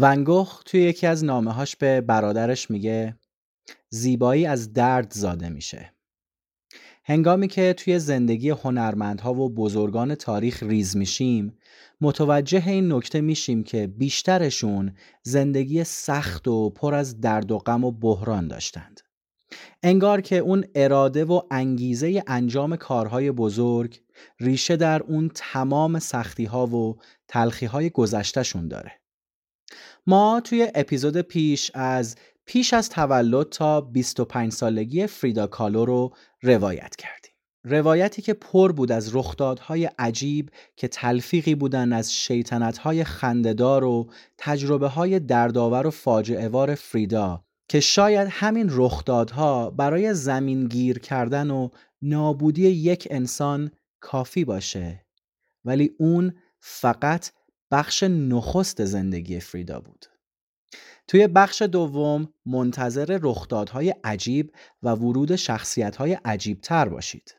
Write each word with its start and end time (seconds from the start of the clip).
ونگوخ 0.00 0.62
توی 0.64 0.80
یکی 0.80 1.06
از 1.06 1.24
نامه 1.24 1.64
به 1.78 2.00
برادرش 2.00 2.70
میگه 2.70 3.16
زیبایی 3.90 4.46
از 4.46 4.72
درد 4.72 5.12
زاده 5.12 5.48
میشه. 5.48 5.92
هنگامی 7.04 7.48
که 7.48 7.72
توی 7.72 7.98
زندگی 7.98 8.50
هنرمندها 8.50 9.34
و 9.34 9.54
بزرگان 9.54 10.14
تاریخ 10.14 10.62
ریز 10.62 10.96
میشیم 10.96 11.58
متوجه 12.00 12.68
این 12.68 12.92
نکته 12.92 13.20
میشیم 13.20 13.62
که 13.62 13.86
بیشترشون 13.86 14.94
زندگی 15.22 15.84
سخت 15.84 16.48
و 16.48 16.70
پر 16.70 16.94
از 16.94 17.20
درد 17.20 17.50
و 17.50 17.58
غم 17.58 17.84
و 17.84 17.90
بحران 17.90 18.48
داشتند. 18.48 19.00
انگار 19.82 20.20
که 20.20 20.38
اون 20.38 20.64
اراده 20.74 21.24
و 21.24 21.40
انگیزه 21.50 22.22
انجام 22.26 22.76
کارهای 22.76 23.30
بزرگ 23.30 24.00
ریشه 24.40 24.76
در 24.76 25.02
اون 25.02 25.30
تمام 25.34 25.98
سختی 25.98 26.44
ها 26.44 26.66
و 26.66 26.96
تلخی 27.28 27.66
های 27.66 27.90
گذشتهشون 27.90 28.68
داره. 28.68 28.97
ما 30.08 30.40
توی 30.44 30.68
اپیزود 30.74 31.16
پیش 31.16 31.70
از 31.74 32.16
پیش 32.44 32.74
از 32.74 32.88
تولد 32.88 33.48
تا 33.48 33.80
25 33.80 34.52
سالگی 34.52 35.06
فریدا 35.06 35.46
کالو 35.46 35.84
رو 35.84 36.14
روایت 36.42 36.96
کردیم. 36.96 37.32
روایتی 37.64 38.22
که 38.22 38.34
پر 38.34 38.72
بود 38.72 38.92
از 38.92 39.16
رخدادهای 39.16 39.90
عجیب 39.98 40.50
که 40.76 40.88
تلفیقی 40.88 41.54
بودن 41.54 41.92
از 41.92 42.14
شیطنتهای 42.14 43.04
خنددار 43.04 43.84
و 43.84 44.10
تجربه 44.38 44.88
های 44.88 45.18
دردآور 45.18 45.86
و 45.86 45.90
فاجعهوار 45.90 46.74
فریدا 46.74 47.44
که 47.68 47.80
شاید 47.80 48.28
همین 48.30 48.68
رخدادها 48.70 49.70
برای 49.70 50.14
زمین 50.14 50.68
گیر 50.68 50.98
کردن 50.98 51.50
و 51.50 51.68
نابودی 52.02 52.68
یک 52.68 53.08
انسان 53.10 53.70
کافی 54.00 54.44
باشه 54.44 55.06
ولی 55.64 55.90
اون 55.98 56.34
فقط 56.60 57.30
بخش 57.70 58.02
نخست 58.02 58.84
زندگی 58.84 59.40
فریدا 59.40 59.80
بود. 59.80 60.06
توی 61.08 61.26
بخش 61.26 61.62
دوم 61.62 62.28
منتظر 62.46 63.18
رخدادهای 63.22 63.94
عجیب 64.04 64.52
و 64.82 64.90
ورود 64.90 65.36
شخصیتهای 65.36 66.18
عجیب 66.24 66.60
تر 66.60 66.88
باشید. 66.88 67.36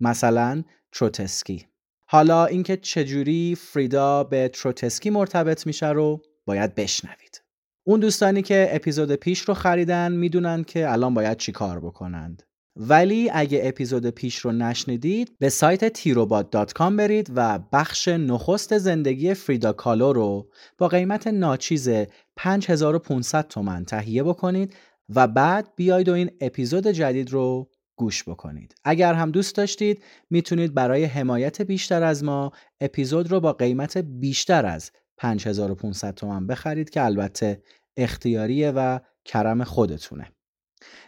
مثلا 0.00 0.62
تروتسکی. 0.92 1.66
حالا 2.06 2.46
اینکه 2.46 2.76
چجوری 2.76 3.54
فریدا 3.54 4.24
به 4.24 4.48
تروتسکی 4.48 5.10
مرتبط 5.10 5.66
میشه 5.66 5.88
رو 5.88 6.22
باید 6.44 6.74
بشنوید. 6.74 7.42
اون 7.84 8.00
دوستانی 8.00 8.42
که 8.42 8.68
اپیزود 8.70 9.12
پیش 9.12 9.40
رو 9.40 9.54
خریدن 9.54 10.12
می‌دونن 10.12 10.64
که 10.64 10.90
الان 10.90 11.14
باید 11.14 11.36
چی 11.36 11.52
کار 11.52 11.80
بکنند. 11.80 12.42
ولی 12.76 13.30
اگه 13.32 13.60
اپیزود 13.64 14.06
پیش 14.06 14.38
رو 14.38 14.52
نشنیدید 14.52 15.36
به 15.38 15.48
سایت 15.48 15.88
تیروبات.com 15.88 16.96
برید 16.98 17.32
و 17.34 17.58
بخش 17.72 18.08
نخست 18.08 18.78
زندگی 18.78 19.34
فریدا 19.34 19.72
کالو 19.72 20.12
رو 20.12 20.48
با 20.78 20.88
قیمت 20.88 21.26
ناچیز 21.26 21.88
5500 22.36 23.48
تومن 23.48 23.84
تهیه 23.84 24.22
بکنید 24.22 24.74
و 25.08 25.28
بعد 25.28 25.68
بیاید 25.76 26.08
و 26.08 26.12
این 26.12 26.30
اپیزود 26.40 26.86
جدید 26.86 27.30
رو 27.30 27.70
گوش 27.96 28.28
بکنید. 28.28 28.74
اگر 28.84 29.14
هم 29.14 29.30
دوست 29.30 29.56
داشتید 29.56 30.04
می‌تونید 30.30 30.74
برای 30.74 31.04
حمایت 31.04 31.62
بیشتر 31.62 32.02
از 32.02 32.24
ما 32.24 32.52
اپیزود 32.80 33.30
رو 33.30 33.40
با 33.40 33.52
قیمت 33.52 33.98
بیشتر 33.98 34.66
از 34.66 34.90
5500 35.16 36.14
تومن 36.14 36.46
بخرید 36.46 36.90
که 36.90 37.04
البته 37.04 37.62
اختیاریه 37.96 38.70
و 38.70 38.98
کرم 39.24 39.64
خودتونه. 39.64 40.32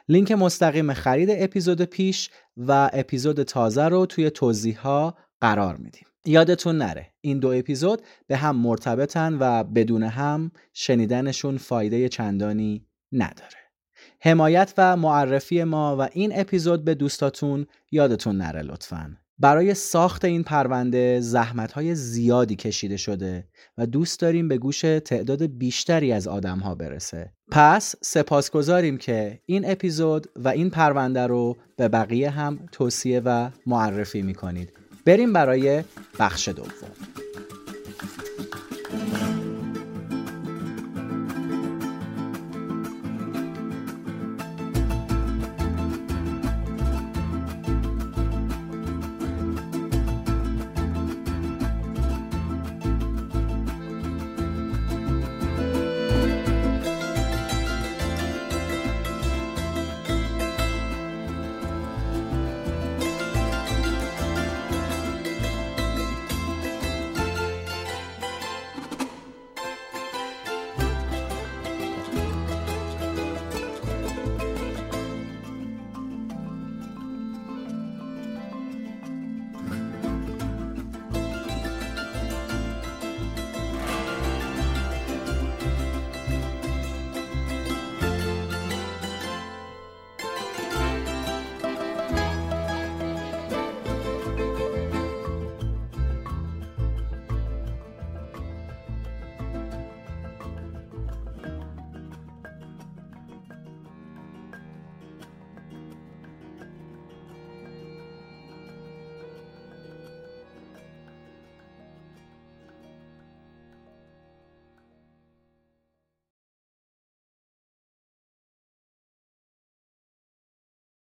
لینک 0.08 0.32
مستقیم 0.32 0.92
خرید 0.92 1.28
اپیزود 1.32 1.82
پیش 1.82 2.30
و 2.56 2.90
اپیزود 2.92 3.42
تازه 3.42 3.84
رو 3.84 4.06
توی 4.06 4.30
توضیح 4.30 4.78
ها 4.78 5.14
قرار 5.40 5.76
میدیم. 5.76 6.06
یادتون 6.26 6.78
نره 6.78 7.12
این 7.20 7.38
دو 7.38 7.48
اپیزود 7.48 8.02
به 8.26 8.36
هم 8.36 8.56
مرتبطن 8.56 9.36
و 9.40 9.64
بدون 9.64 10.02
هم 10.02 10.50
شنیدنشون 10.72 11.58
فایده 11.58 12.08
چندانی 12.08 12.86
نداره. 13.12 13.64
حمایت 14.20 14.74
و 14.78 14.96
معرفی 14.96 15.64
ما 15.64 15.96
و 15.96 16.08
این 16.12 16.40
اپیزود 16.40 16.84
به 16.84 16.94
دوستاتون 16.94 17.66
یادتون 17.90 18.36
نره 18.36 18.62
لطفاً. 18.62 19.23
برای 19.38 19.74
ساخت 19.74 20.24
این 20.24 20.42
پرونده 20.42 21.20
زحمت 21.20 21.72
های 21.72 21.94
زیادی 21.94 22.56
کشیده 22.56 22.96
شده 22.96 23.48
و 23.78 23.86
دوست 23.86 24.20
داریم 24.20 24.48
به 24.48 24.58
گوش 24.58 24.80
تعداد 24.80 25.46
بیشتری 25.46 26.12
از 26.12 26.28
آدم 26.28 26.58
ها 26.58 26.74
برسه. 26.74 27.32
پس 27.50 27.94
سپاسگزاریم 28.02 28.98
که 28.98 29.40
این 29.46 29.70
اپیزود 29.70 30.26
و 30.36 30.48
این 30.48 30.70
پرونده 30.70 31.26
رو 31.26 31.56
به 31.76 31.88
بقیه 31.88 32.30
هم 32.30 32.58
توصیه 32.72 33.22
و 33.24 33.50
معرفی 33.66 34.22
می‌کنید. 34.22 34.72
بریم 35.04 35.32
برای 35.32 35.84
بخش 36.18 36.48
دوم. 36.48 36.90